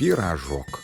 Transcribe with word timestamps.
піражок. 0.00 0.78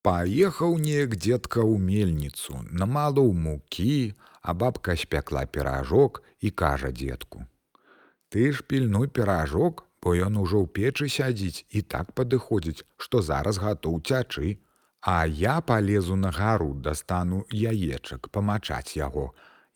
Паехаў 0.00 0.78
неяк 0.80 1.16
дзедка 1.20 1.60
ў 1.60 1.76
мельніцу, 1.76 2.60
намалоў 2.72 3.34
мукі, 3.36 4.16
а 4.40 4.54
бабка 4.62 4.94
спякла 4.96 5.42
піражок 5.44 6.22
і 6.40 6.50
кажа 6.62 6.88
дзедку: 6.88 7.44
«Ты 8.32 8.48
ж 8.56 8.64
пільнуй 8.64 9.12
піражок, 9.12 9.84
бо 10.00 10.14
ён 10.16 10.40
ужо 10.40 10.62
ў 10.64 10.72
печы 10.72 11.08
сядзіць 11.12 11.68
і 11.68 11.82
так 11.84 12.14
падыходзіць, 12.16 12.80
што 12.96 13.20
зараз 13.20 13.60
гатоў 13.60 14.00
цячы. 14.00 14.56
А 15.04 15.26
я 15.28 15.60
полезу 15.60 16.16
на 16.16 16.30
гару, 16.30 16.72
дастану 16.72 17.42
яечак, 17.52 18.30
памачаць 18.32 18.96
яго, 18.96 19.26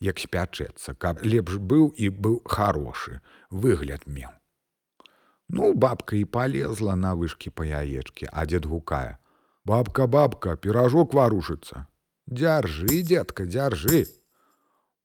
як 0.01 0.17
спячэцца, 0.25 0.97
каб 0.97 1.21
лепш 1.21 1.61
быў 1.61 1.93
і 1.93 2.09
быў 2.09 2.41
хорошы, 2.57 3.21
выгляд 3.51 4.09
меў. 4.09 4.33
Ну, 5.49 5.73
бабка 5.73 6.15
і 6.15 6.25
полезла 6.25 6.95
на 6.95 7.13
вышкі 7.13 7.49
па 7.49 7.65
яечкі, 7.65 8.29
а 8.31 8.45
дзед 8.45 8.65
гукае: 8.65 9.17
«Бабка, 9.65 10.07
бабка, 10.07 10.55
піражок 10.55 11.13
варушыцца. 11.13 11.85
Дзяржы, 12.27 13.03
дзедка, 13.03 13.45
дзяржы. 13.45 14.05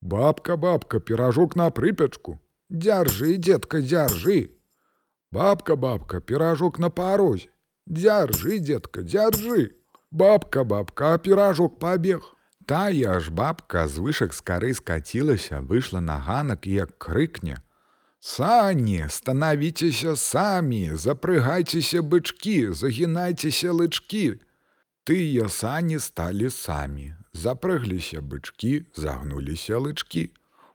Бабка, 0.01 0.57
бабка, 0.57 1.01
піражок 1.01 1.57
на 1.57 1.71
прыпячку. 1.71 2.41
Дзяржы, 2.71 3.37
дзедка, 3.37 3.81
дзяржы. 3.81 4.57
Бабка, 5.31 5.77
бабка, 5.77 6.21
піражок 6.21 6.79
на 6.79 6.89
парозе. 6.91 7.51
Дзяржы, 7.87 8.59
дзедка, 8.59 9.03
дзяржы. 9.03 9.77
Бабка, 10.11 10.65
бабка, 10.65 11.15
а 11.15 11.19
піражок 11.19 11.79
пабег. 11.79 12.37
Тая 12.67 13.21
ж 13.21 13.31
бабка 13.31 13.89
з 13.89 13.99
вышак 13.99 14.33
з 14.33 14.41
кары 14.41 14.73
скацілася, 14.75 15.61
выйшла 15.61 16.01
на 16.01 16.17
ганак 16.19 16.67
як 16.67 16.97
крыкне: 16.99 17.59
Сані, 18.21 19.07
станавіцеся 19.09 20.17
самі, 20.17 20.93
запрыгайцеся 20.93 22.03
бычкі, 22.05 22.73
загінайцеся 22.77 23.73
лычкі. 23.73 24.37
Тыя 25.09 25.49
сані 25.49 25.97
сталі 25.99 26.51
самі, 26.53 27.17
запрыгліся 27.33 28.21
бычкі, 28.21 28.85
загнуліся 28.93 29.81
лычкі. 29.81 30.29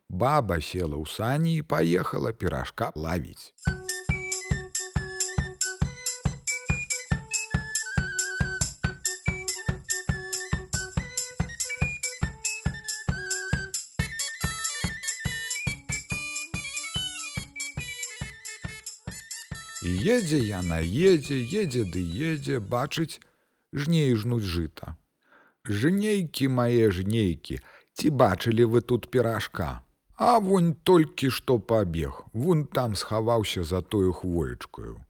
Баба 0.10 0.58
села 0.58 0.98
ў 0.98 1.06
сані 1.06 1.62
і 1.62 1.62
паехала 1.62 2.34
піражка 2.34 2.90
лавіць. 2.98 3.54
Едзе 19.86 20.40
яна 20.42 20.82
едзе, 20.82 21.38
едзе 21.38 21.84
ды 21.86 22.02
едзе, 22.02 22.60
бачыць, 22.60 23.22
жней 23.70 24.16
жнуць 24.16 24.42
жыта. 24.42 24.98
Жнейкі 25.70 26.50
мае 26.50 26.90
жнейкі, 26.90 27.62
ці 27.94 28.10
бачылі 28.10 28.66
вы 28.74 28.82
тут 28.82 29.10
піражка. 29.14 29.82
А 30.18 30.40
вунь 30.40 30.74
толькі 30.74 31.30
што 31.30 31.60
пабег, 31.60 32.24
вунь 32.34 32.66
там 32.66 32.96
схаваўся 32.96 33.64
за 33.64 33.82
тою 33.82 34.14
хвоечкаю. 34.14 35.02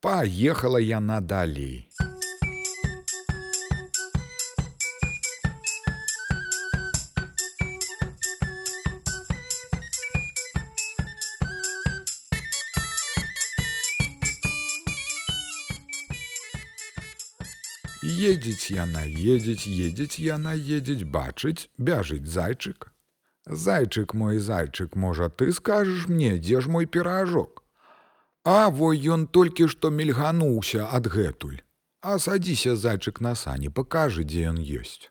Паехала 0.00 0.78
яна 0.78 1.20
далей. 1.20 1.88
Едзець 18.02 18.70
яна 18.70 19.02
едзець, 19.02 19.66
едзець 19.66 20.22
яна 20.22 20.54
едзець, 20.54 21.02
бачыць, 21.02 21.68
бяжыць 21.78 22.30
зайчык. 22.30 22.92
Зайчык 23.46 24.14
мой 24.14 24.38
зайчык, 24.38 24.94
можа, 24.94 25.28
ты 25.28 25.52
скажаш 25.52 26.06
мне, 26.06 26.38
дзе 26.38 26.60
ж 26.60 26.68
мой 26.70 26.86
піражок. 26.86 27.64
А 28.44 28.70
во 28.70 28.92
ён 28.94 29.26
толькі 29.26 29.66
што 29.66 29.90
мільгануўся 29.90 30.86
адгэтуль. 30.86 31.58
А 32.00 32.18
садзіся 32.18 32.76
зайчык 32.76 33.20
на 33.20 33.34
сані, 33.34 33.68
пакажы, 33.68 34.22
дзе 34.22 34.46
ён 34.54 34.62
ёсць. 34.62 35.10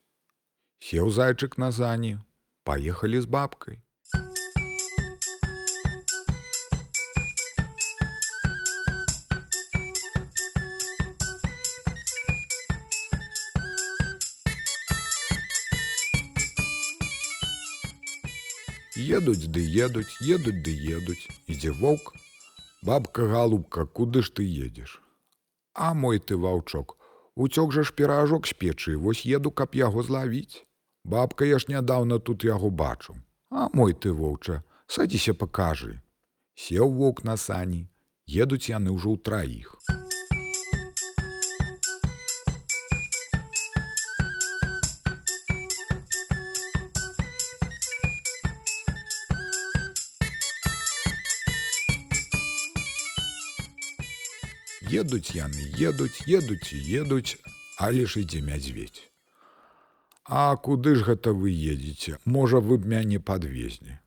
Сеў 0.80 1.12
зайчык 1.12 1.58
на 1.58 1.72
зані, 1.72 2.20
паехалі 2.64 3.20
з 3.20 3.26
бабкай. 3.26 3.82
Едуць 18.98 19.46
ды 19.54 19.62
едуць, 19.62 20.18
едуць 20.26 20.62
ды 20.66 20.74
едуць, 20.74 21.30
ідзе 21.46 21.70
воўк. 21.70 22.16
Бабка 22.82 23.28
галубка, 23.30 23.86
куды 23.86 24.24
ж 24.26 24.34
ты 24.34 24.42
едзеш? 24.42 25.02
А 25.74 25.94
мой 25.94 26.18
ты 26.18 26.34
ваўчок, 26.34 26.98
уцёк 27.36 27.78
жа 27.78 27.84
ж 27.86 27.94
піражок 27.94 28.50
з 28.50 28.58
печы, 28.58 28.98
вось 28.98 29.22
еду, 29.22 29.52
каб 29.52 29.78
яго 29.78 30.02
злавіць. 30.02 30.66
Бабка 31.06 31.46
я 31.46 31.60
ж 31.62 31.70
нядаўна 31.70 32.18
тут 32.18 32.44
яго 32.44 32.74
бачу. 32.74 33.14
А 33.52 33.70
мой 33.70 33.94
ты 33.94 34.10
воўча, 34.10 34.64
садзіся 34.88 35.38
пакажы. 35.38 36.02
Сеў 36.58 36.90
воўк 36.90 37.24
на 37.24 37.38
сані, 37.38 37.86
едуць 38.26 38.74
яны 38.74 38.98
ўжо 38.98 39.14
ў 39.14 39.22
траіх. 39.22 40.07
Едуць 54.88 55.36
яны, 55.36 55.68
едуць, 55.76 56.24
едуць 56.24 56.72
і 56.72 56.80
едуць, 57.04 57.36
але 57.78 58.06
ж 58.08 58.22
ідзе 58.24 58.40
мядзведь. 58.40 59.12
А 60.24 60.56
куды 60.56 60.96
ж 60.96 61.04
гэта 61.04 61.34
вы 61.36 61.52
едзеце? 61.52 62.16
Можа, 62.24 62.64
вы 62.64 62.78
б 62.80 62.88
мяне 62.88 63.20
падвезлі. 63.20 64.00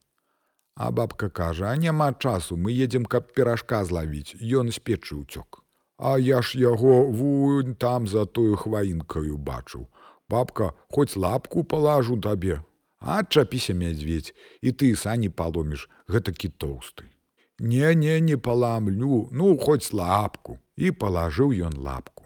А 0.76 0.90
бабка 0.90 1.28
кажа: 1.28 1.68
«А 1.72 1.76
няма 1.76 2.14
часу, 2.14 2.56
мы 2.56 2.72
едзем, 2.72 3.04
каб 3.04 3.28
піражка 3.32 3.84
злавіць, 3.84 4.40
Ён 4.40 4.72
з 4.72 4.80
печы 4.80 5.20
ўцёк. 5.20 5.60
А 5.98 6.16
я 6.16 6.40
ж 6.40 6.56
яго 6.56 7.12
вунь 7.12 7.76
там 7.76 8.08
за 8.08 8.24
тою 8.24 8.56
хваінкаю 8.56 9.36
бачыў. 9.36 9.84
Бабка, 10.28 10.72
хоць 10.88 11.16
лапку 11.16 11.64
палажу 11.64 12.16
табе. 12.16 12.64
Адчапіся 13.00 13.76
мядзведь, 13.76 14.32
і 14.64 14.72
ты 14.72 14.96
сані 14.96 15.28
паломіш, 15.28 15.90
гэтакі 16.08 16.48
тоўсты. 16.56 17.04
Не, 17.58 17.94
не, 17.94 18.20
не 18.20 18.36
паламлю, 18.36 19.28
ну 19.32 19.58
хоць 19.58 19.92
лапку 19.92 20.59
і 20.80 20.90
палажыў 20.96 21.52
ён 21.68 21.76
лапку. 21.84 22.24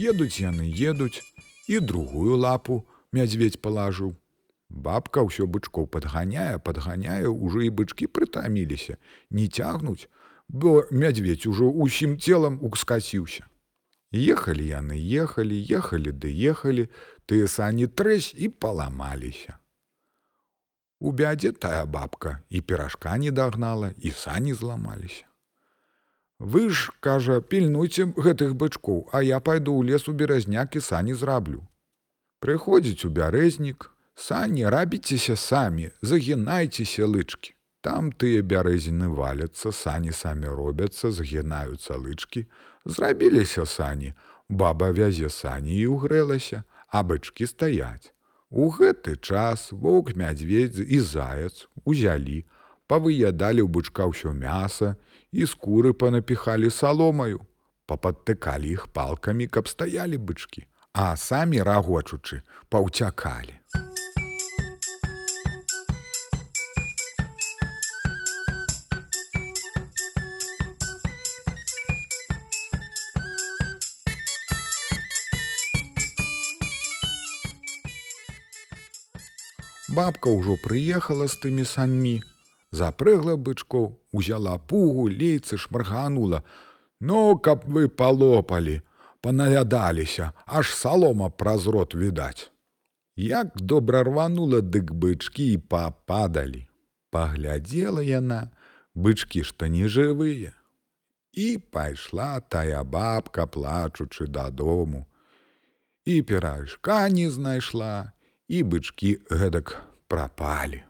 Едуць 0.00 0.40
яны 0.40 0.64
едуць 0.64 1.20
і 1.68 1.80
другую 1.84 2.40
лапу 2.40 2.80
мядзведь 3.12 3.60
палажыў. 3.60 4.16
Бабка 4.70 5.20
ўсё 5.26 5.44
бычкоў 5.44 5.90
падганяе, 5.92 6.56
падганяе, 6.64 7.28
ужо 7.28 7.60
і 7.60 7.68
бычкі 7.68 8.08
прытаміліся, 8.08 8.96
не 9.28 9.44
цягнуць, 9.50 10.08
бо 10.52 10.84
мядзведь 10.90 11.46
ужо 11.46 11.70
ўсім 11.70 12.18
целам 12.18 12.58
ускасіўся. 12.66 13.46
Ехалі 14.10 14.66
яны, 14.66 14.98
ехалі, 14.98 15.54
ехалі 15.54 16.10
ды 16.10 16.34
ехалі, 16.34 16.90
тыя 17.30 17.46
сані 17.46 17.86
трэсь 17.86 18.34
і 18.34 18.50
паламаліся. 18.50 19.58
У 20.98 21.12
бядзе 21.12 21.52
тая 21.52 21.86
бабка 21.86 22.40
і 22.50 22.60
піражка 22.60 23.16
не 23.16 23.30
дагнала, 23.30 23.94
і 23.96 24.10
сані 24.10 24.54
зламаліся. 24.54 25.24
Вы 26.40 26.70
ж, 26.70 26.90
кажа, 27.00 27.40
пільнуйце 27.40 28.10
гэтых 28.16 28.56
бычкоў, 28.56 29.06
а 29.12 29.22
я 29.22 29.38
пайду 29.40 29.76
ў 29.76 29.92
лес 29.92 30.08
у 30.08 30.12
беразняк 30.12 30.74
і 30.74 30.80
сані 30.80 31.14
зраблю. 31.14 31.62
Прыходзіць 32.40 33.06
у 33.06 33.12
бярэзнік, 33.12 33.92
сані 34.16 34.66
рабіцеся 34.66 35.36
самі, 35.36 35.90
загінайцеся 36.02 37.06
лычкі. 37.06 37.54
Там 37.80 38.12
тыя 38.12 38.44
бярэзіны 38.44 39.08
валяцца, 39.16 39.72
сані 39.72 40.12
самі 40.12 40.52
робяцца, 40.52 41.10
згінаюцца 41.16 41.96
лычкі, 41.96 42.44
зрабіліся 42.84 43.64
сані, 43.64 44.12
баба 44.48 44.90
вязе 44.92 45.30
сані 45.32 45.76
і 45.80 45.86
ўгрэлася, 45.96 46.64
а 46.88 47.02
бычкі 47.02 47.48
стаяць. 47.48 48.12
У 48.50 48.68
гэты 48.68 49.16
час 49.16 49.70
воўк 49.72 50.12
мядзведь 50.12 50.82
і 50.82 51.00
заяц 51.00 51.70
узялі, 51.86 52.44
павыядалі 52.90 53.62
ў 53.64 53.68
бычка 53.70 54.10
ўсё 54.10 54.34
мяса 54.34 54.98
і 55.30 55.46
скуры 55.46 55.94
панапіхалі 55.94 56.68
саломаю, 56.74 57.46
пападтыкалі 57.86 58.74
іх 58.74 58.90
палкамі, 58.90 59.46
каб 59.46 59.70
стаялі 59.70 60.18
бычкі, 60.18 60.66
а 60.92 61.14
самі 61.16 61.62
рагочучы 61.62 62.42
паўцякалі. 62.68 63.59
Бабка 79.90 80.30
ўжо 80.30 80.54
прыехала 80.62 81.26
з 81.26 81.34
тымі 81.42 81.64
саньмі, 81.66 82.22
запрэгла 82.70 83.34
бычкоў, 83.34 83.88
узяла 84.14 84.54
пугу, 84.70 85.08
лейцы 85.10 85.58
шмарганула. 85.58 86.44
Ну, 87.00 87.34
каб 87.38 87.66
вы 87.66 87.88
палопалі, 87.88 88.82
панаядаліся, 89.20 90.30
аж 90.46 90.70
салома 90.70 91.30
праз 91.30 91.66
рот 91.66 91.98
відаць. 91.98 92.54
Як 93.16 93.58
добра 93.58 94.04
рванула, 94.06 94.62
дык 94.62 94.94
бычкі 94.94 95.48
і 95.54 95.58
пападалі. 95.58 96.68
Паглядзела 97.10 98.06
яна, 98.06 98.54
бычкі 98.94 99.42
што 99.42 99.66
не 99.66 99.90
жывыя. 99.90 100.54
І 101.34 101.58
пайшла 101.58 102.38
тая 102.38 102.86
бабка, 102.86 103.50
плачучы 103.50 104.30
дадому. 104.30 105.06
І 106.06 106.22
перажка 106.22 107.08
не 107.10 107.26
знайшла, 107.30 108.12
і 108.50 108.62
бычкі 108.66 109.10
гэтак 109.30 109.76
прапалі. 110.10 110.82